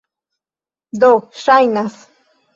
Do, 1.03 1.11
ŝajnas... 1.43 2.01